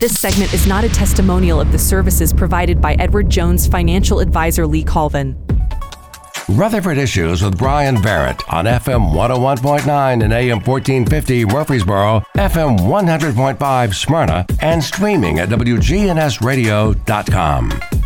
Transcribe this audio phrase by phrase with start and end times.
[0.00, 4.64] This segment is not a testimonial of the services provided by Edward Jones financial advisor
[4.64, 5.36] Lee Colvin.
[6.48, 14.46] Rutherford Issues with Brian Barrett on FM 101.9 and AM 1450 Murfreesboro, FM 100.5 Smyrna,
[14.60, 17.97] and streaming at WGNSradio.com.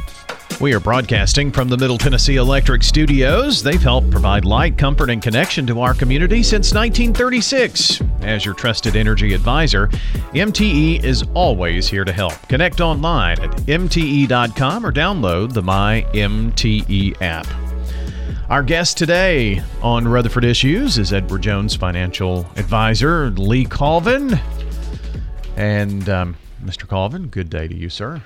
[0.62, 3.64] We are broadcasting from the Middle Tennessee Electric Studios.
[3.64, 8.00] They've helped provide light, comfort, and connection to our community since 1936.
[8.20, 9.88] As your trusted energy advisor,
[10.34, 12.34] MTE is always here to help.
[12.46, 17.48] Connect online at MTE.com or download the My MTE app.
[18.48, 24.38] Our guest today on Rutherford Issues is Edward Jones financial advisor Lee Colvin.
[25.56, 26.86] And um, Mr.
[26.86, 28.22] Colvin, good day to you, sir.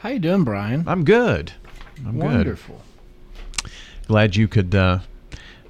[0.00, 0.84] How you doing, Brian?
[0.86, 1.52] I'm good.
[2.06, 2.80] I'm Wonderful.
[3.62, 3.70] good.
[4.06, 5.00] Glad you could uh,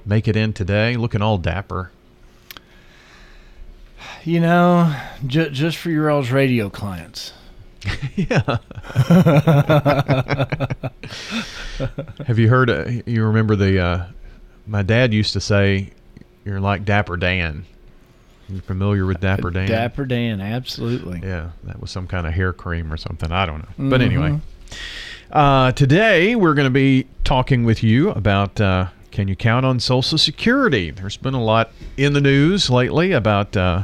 [0.05, 0.95] make it in today.
[0.97, 1.91] Looking all dapper.
[4.23, 7.33] You know, ju- just for your all's radio clients.
[8.15, 8.57] yeah.
[12.25, 12.69] Have you heard?
[12.69, 13.79] Uh, you remember the?
[13.79, 14.05] Uh,
[14.67, 15.91] my dad used to say,
[16.45, 17.65] "You're like Dapper Dan."
[18.49, 19.69] You're familiar with Dapper Dan?
[19.69, 21.21] Dapper Dan, absolutely.
[21.23, 23.31] Yeah, that was some kind of hair cream or something.
[23.31, 23.89] I don't know.
[23.89, 24.39] But anyway,
[25.31, 29.79] uh, today we're going to be talking with you about uh, can you count on
[29.79, 30.91] Social Security?
[30.91, 33.83] There's been a lot in the news lately about uh,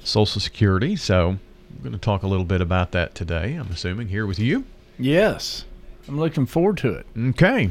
[0.00, 1.38] Social Security, so
[1.76, 3.54] we're going to talk a little bit about that today.
[3.54, 4.64] I'm assuming here with you.
[4.98, 5.64] Yes,
[6.08, 7.06] I'm looking forward to it.
[7.16, 7.70] Okay.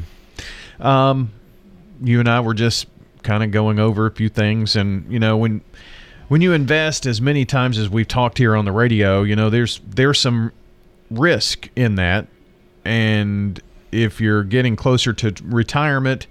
[0.78, 1.32] Um,
[2.02, 2.86] you and I were just
[3.22, 5.62] kind of going over a few things, and you know when
[6.28, 9.50] when you invest as many times as we've talked here on the radio, you know
[9.50, 10.52] there's there's some
[11.10, 12.26] risk in that,
[12.86, 13.60] and
[13.92, 16.26] if you're getting closer to retirement,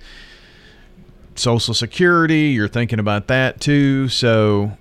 [1.35, 4.07] Social Security, you're thinking about that too.
[4.09, 4.77] So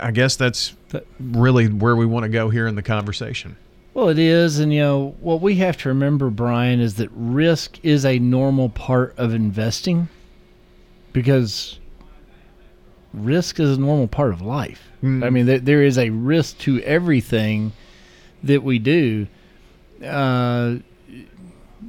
[0.00, 0.74] I guess that's
[1.18, 3.56] really where we want to go here in the conversation.
[3.94, 7.78] Well, it is, and you know what we have to remember, Brian, is that risk
[7.82, 10.08] is a normal part of investing,
[11.14, 11.78] because
[13.14, 14.90] risk is a normal part of life.
[15.02, 15.24] Mm.
[15.24, 17.72] I mean, there, there is a risk to everything
[18.42, 19.28] that we do.
[20.04, 20.76] Uh,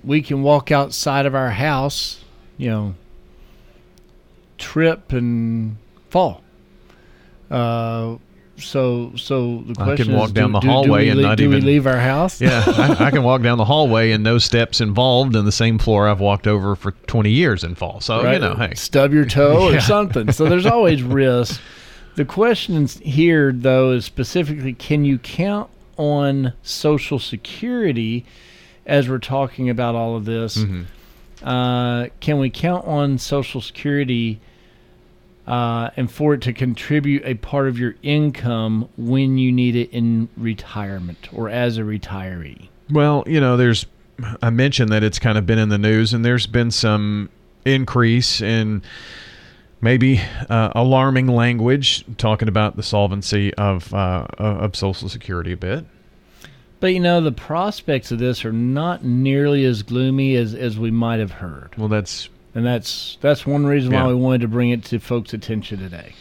[0.03, 2.23] we can walk outside of our house,
[2.57, 2.95] you know,
[4.57, 5.77] trip and
[6.09, 6.41] fall.
[7.49, 8.17] Uh,
[8.57, 11.09] so, so the question I can walk is, down do, the do- do hallway we
[11.11, 12.41] and not do even- we leave our house?
[12.41, 15.77] Yeah, I, I can walk down the hallway and no steps involved, and the same
[15.77, 18.01] floor I've walked over for 20 years and fall.
[18.01, 18.73] So, you know, hey.
[18.75, 19.77] stub your toe Yeah.
[19.77, 20.31] or something.
[20.31, 21.61] So there's always risk.
[22.15, 28.25] The question here, though, is specifically can you count on Social Security
[28.85, 30.57] as we're talking about all of this?
[30.57, 30.83] Mm-hmm.
[31.47, 34.39] Uh, can we count on Social Security
[35.45, 39.89] uh, and for it to contribute a part of your income when you need it
[39.91, 42.67] in retirement or as a retiree?
[42.89, 43.85] Well, you know, there's,
[44.41, 47.29] I mentioned that it's kind of been in the news, and there's been some
[47.65, 48.81] increase in
[49.81, 55.85] maybe uh, alarming language talking about the solvency of, uh, of Social Security a bit.
[56.79, 60.91] But you know, the prospects of this are not nearly as gloomy as, as we
[60.91, 61.73] might have heard.
[61.77, 64.03] Well, that's And that's that's one reason Yeah.
[64.03, 66.13] why we wanted to bring it to folks' attention today.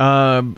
[0.00, 0.56] um,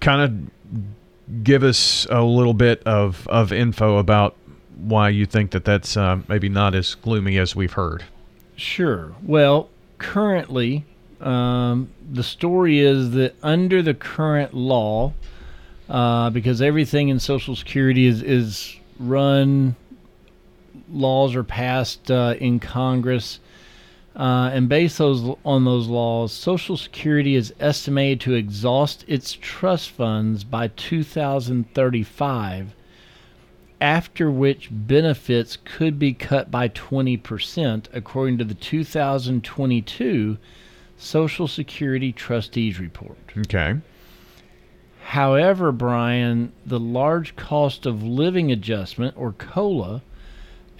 [0.00, 4.36] kind of give us a little bit of, of info about
[4.76, 8.04] why you think that that's uh, maybe not as gloomy as we've heard.
[8.54, 9.14] Sure.
[9.22, 9.68] Well,
[9.98, 10.84] currently,
[11.20, 15.12] um, the story is that under the current law,
[15.88, 19.76] uh, because everything in Social Security is, is run,
[20.90, 23.40] laws are passed uh, in Congress,
[24.14, 29.90] uh, and based those on those laws, Social Security is estimated to exhaust its trust
[29.90, 32.74] funds by 2035
[33.80, 40.38] after which benefits could be cut by 20%, according to the 2022
[40.98, 43.18] Social Security Trustees Report.
[43.38, 43.76] Okay.
[45.02, 50.02] However, Brian, the large cost of living adjustment, or COLA,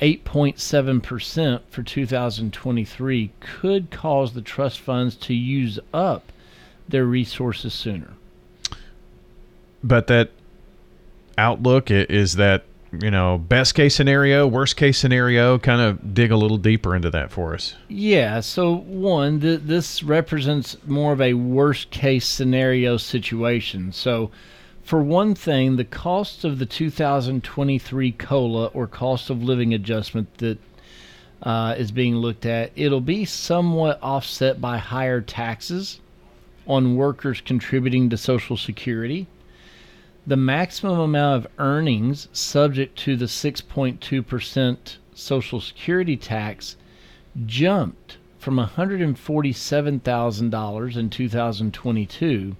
[0.00, 6.32] 8.7% for 2023, could cause the trust funds to use up
[6.88, 8.10] their resources sooner.
[9.82, 10.30] but that
[11.38, 12.64] outlook is that
[13.02, 17.10] you know best case scenario worst case scenario kind of dig a little deeper into
[17.10, 22.96] that for us Yeah, so one, th- this represents more of a worst case scenario
[22.96, 23.92] situation.
[23.92, 24.30] So,
[24.82, 30.58] for one thing, the cost of the 2023 COLA or cost of living adjustment that
[31.42, 36.00] uh, is being looked at, it'll be somewhat offset by higher taxes
[36.66, 39.26] on workers contributing to Social Security.
[40.26, 46.76] The maximum amount of earnings subject to the 6.2% Social Security tax
[47.44, 52.56] jumped from $147,000 in 2022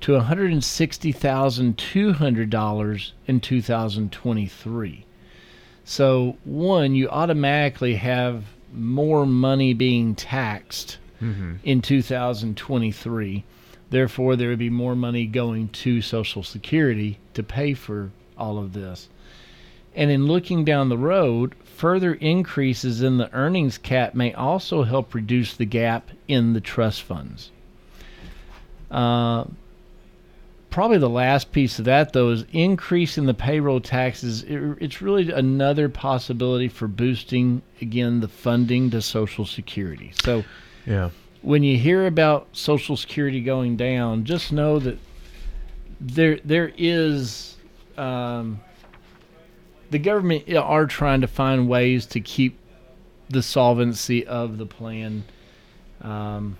[0.00, 5.06] to $160,200 in 2023.
[5.84, 11.54] So, one, you automatically have more money being taxed mm-hmm.
[11.62, 13.44] in 2023.
[13.90, 18.72] Therefore, there would be more money going to Social Security to pay for all of
[18.72, 19.08] this.
[19.94, 25.14] And in looking down the road, further increases in the earnings cap may also help
[25.14, 27.50] reduce the gap in the trust funds.
[28.90, 29.44] Uh,
[30.70, 34.42] probably the last piece of that, though, is increasing the payroll taxes.
[34.42, 40.12] It, it's really another possibility for boosting, again, the funding to Social Security.
[40.22, 40.44] So,
[40.84, 41.10] Yeah.
[41.46, 44.98] When you hear about Social Security going down, just know that
[46.00, 47.56] there there is
[47.96, 48.58] um,
[49.90, 52.58] the government are trying to find ways to keep
[53.28, 55.22] the solvency of the plan,
[56.00, 56.56] um,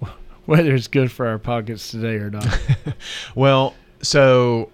[0.46, 2.46] whether it's good for our pockets today or not.
[3.34, 4.70] Well, so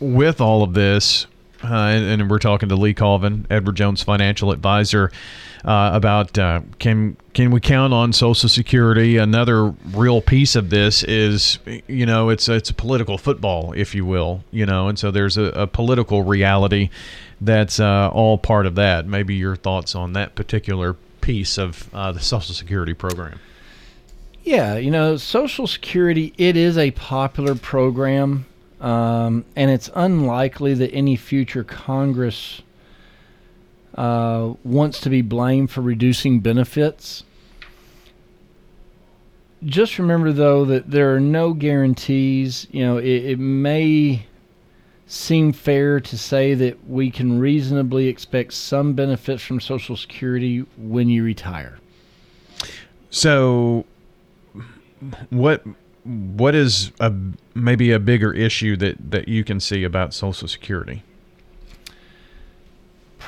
[0.00, 1.28] with all of this,
[1.62, 5.10] uh, and, and we're talking to Lee Colvin, Edward Jones financial advisor,
[5.64, 9.16] uh, about uh, can can we count on Social Security?
[9.16, 14.44] Another real piece of this is, you know, it's it's political football, if you will,
[14.50, 16.90] you know, and so there's a, a political reality
[17.40, 19.06] that's uh, all part of that.
[19.06, 23.38] Maybe your thoughts on that particular piece of uh, the Social Security program.
[24.44, 28.46] Yeah, you know, Social Security, it is a popular program,
[28.80, 32.62] um, and it's unlikely that any future Congress
[33.94, 37.24] uh, wants to be blamed for reducing benefits.
[39.64, 42.68] Just remember, though, that there are no guarantees.
[42.70, 44.26] You know, it, it may
[45.08, 51.08] seem fair to say that we can reasonably expect some benefits from Social Security when
[51.08, 51.78] you retire.
[53.10, 53.84] So,
[55.30, 55.64] what
[56.08, 57.12] what is a
[57.54, 61.02] maybe a bigger issue that that you can see about Social Security?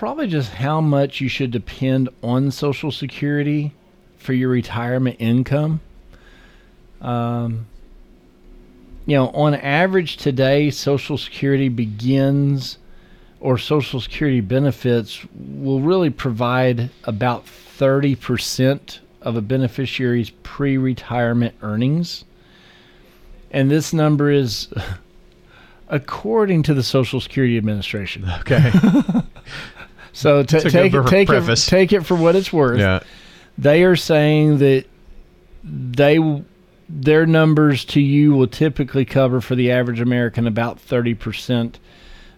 [0.00, 3.70] probably just how much you should depend on Social Security
[4.16, 5.78] for your retirement income.
[7.02, 7.66] Um,
[9.04, 12.78] you know, on average today, Social Security begins
[13.40, 22.24] or Social Security benefits will really provide about 30% of a beneficiary's pre retirement earnings.
[23.50, 24.68] And this number is
[25.88, 28.30] according to the Social Security Administration.
[28.40, 28.72] Okay.
[30.12, 32.80] So t- take it, take it, take it for what it's worth.
[32.80, 33.00] yeah.
[33.56, 34.84] They are saying that
[35.62, 36.18] they
[36.88, 41.78] their numbers to you will typically cover for the average American about thirty percent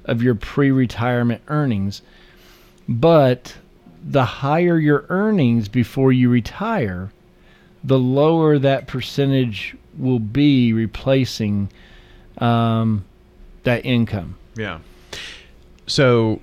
[0.05, 2.03] of your pre-retirement earnings,
[2.89, 3.57] but
[4.05, 7.11] the higher your earnings before you retire,
[7.85, 11.71] the lower that percentage will be replacing
[12.39, 13.05] um,
[13.65, 14.37] that income.
[14.55, 14.81] Yeah.
[15.87, 16.41] So,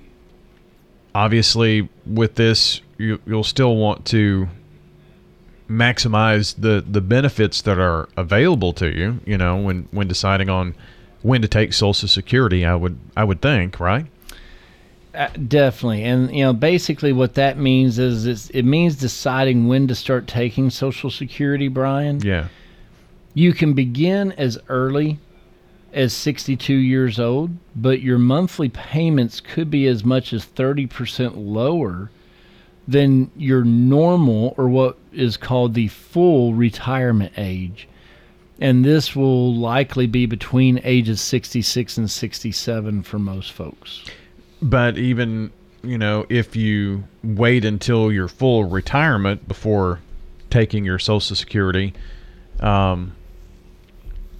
[1.14, 4.48] obviously, with this, you, you'll still want to
[5.68, 9.20] maximize the the benefits that are available to you.
[9.24, 10.74] You know, when when deciding on
[11.22, 14.06] when to take Social Security, I would I would think, right?
[15.12, 19.88] Uh, definitely, and you know, basically, what that means is it's, it means deciding when
[19.88, 22.20] to start taking Social Security, Brian.
[22.20, 22.46] Yeah.
[23.34, 25.18] You can begin as early
[25.92, 32.10] as 62 years old, but your monthly payments could be as much as 30% lower
[32.86, 37.88] than your normal or what is called the full retirement age.
[38.60, 44.04] And this will likely be between ages 66 and 67 for most folks.
[44.62, 45.52] But even
[45.82, 50.00] you know, if you wait until your full retirement before
[50.50, 51.94] taking your Social Security,
[52.60, 53.14] um,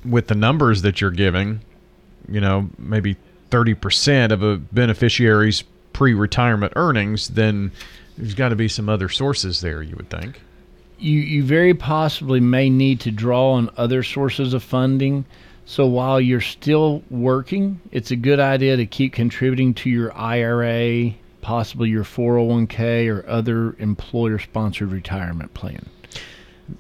[0.04, 1.60] with the numbers that you're giving,
[2.28, 3.16] you know, maybe
[3.50, 7.72] thirty percent of a beneficiary's pre-retirement earnings, then
[8.18, 9.82] there's got to be some other sources there.
[9.82, 10.40] You would think.
[10.98, 15.24] you you very possibly may need to draw on other sources of funding.
[15.70, 21.14] So while you're still working, it's a good idea to keep contributing to your IRA,
[21.42, 25.88] possibly your 401k or other employer-sponsored retirement plan.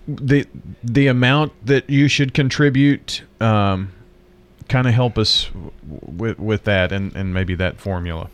[0.08, 0.44] the
[0.82, 3.92] the amount that you should contribute um,
[4.68, 5.50] kind of help us
[5.88, 8.28] with with that and and maybe that formula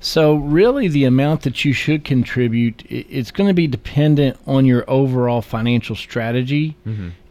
[0.00, 4.84] So really the amount that you should contribute it's going to be dependent on your
[4.88, 6.76] overall financial strategy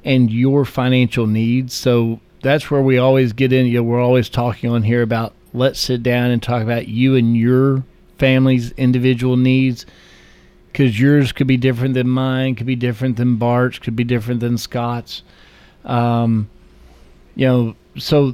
[0.07, 1.73] and your financial needs.
[1.73, 3.67] So that's where we always get in.
[3.67, 7.17] You know, we're always talking on here about let's sit down and talk about you
[7.17, 7.83] and your
[8.17, 9.85] family's individual needs
[10.71, 14.39] because yours could be different than mine, could be different than Bart's, could be different
[14.39, 15.23] than Scott's.
[15.83, 16.49] Um,
[17.35, 18.33] you know, so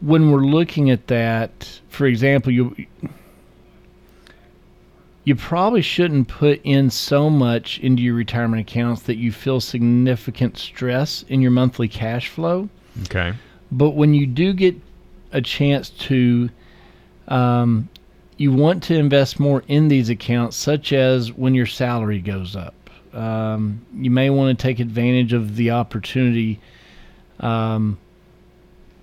[0.00, 2.86] when we're looking at that, for example, you
[5.24, 10.56] you probably shouldn't put in so much into your retirement accounts that you feel significant
[10.56, 12.68] stress in your monthly cash flow.
[13.02, 13.34] Okay.
[13.70, 14.76] But when you do get
[15.32, 16.48] a chance to,
[17.28, 17.88] um,
[18.38, 22.74] you want to invest more in these accounts, such as when your salary goes up.
[23.12, 26.60] Um, you may want to take advantage of the opportunity.
[27.40, 27.98] Um,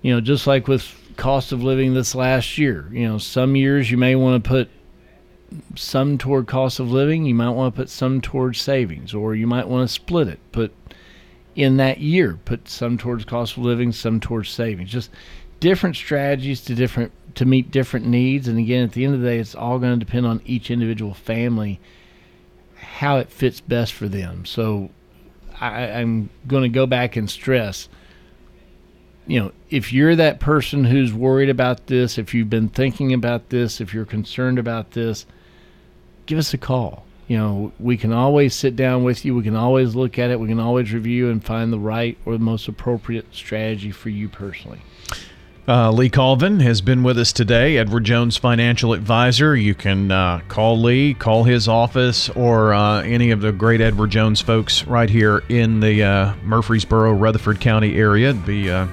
[0.02, 3.90] you know, just like with cost of living this last year, you know, some years
[3.90, 4.70] you may want to put
[5.74, 9.46] some toward cost of living, you might want to put some towards savings, or you
[9.46, 10.40] might want to split it.
[10.52, 10.72] Put
[11.54, 14.90] in that year, put some towards cost of living, some towards savings.
[14.90, 15.10] Just
[15.60, 18.48] different strategies to different to meet different needs.
[18.48, 20.70] And again, at the end of the day, it's all going to depend on each
[20.70, 21.80] individual family
[22.76, 24.44] how it fits best for them.
[24.44, 24.90] So
[25.60, 27.88] I, I'm going to go back and stress.
[29.26, 33.50] You know, if you're that person who's worried about this, if you've been thinking about
[33.50, 35.26] this, if you're concerned about this,
[36.28, 37.04] give us a call.
[37.26, 39.34] You know, we can always sit down with you.
[39.34, 40.38] We can always look at it.
[40.38, 44.28] We can always review and find the right or the most appropriate strategy for you
[44.28, 44.80] personally.
[45.66, 49.54] Uh, Lee Colvin has been with us today, Edward Jones financial advisor.
[49.54, 54.08] You can uh, call Lee, call his office, or uh, any of the great Edward
[54.08, 58.30] Jones folks right here in the uh, Murfreesboro, Rutherford County area.
[58.30, 58.86] It'd be uh,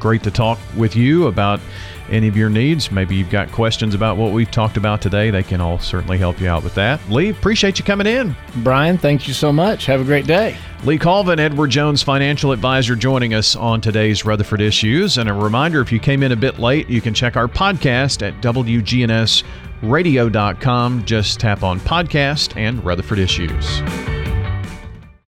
[0.00, 1.60] great to talk with you about
[2.08, 2.90] any of your needs.
[2.90, 5.30] Maybe you've got questions about what we've talked about today.
[5.30, 7.00] They can all certainly help you out with that.
[7.10, 8.34] Lee, appreciate you coming in.
[8.56, 9.86] Brian, thank you so much.
[9.86, 10.56] Have a great day.
[10.84, 15.16] Lee Colvin, Edward Jones financial advisor, joining us on today's Rutherford Issues.
[15.18, 18.26] And a reminder if you came in a bit late, you can check our podcast
[18.26, 21.04] at WGNSradio.com.
[21.04, 24.21] Just tap on podcast and Rutherford Issues.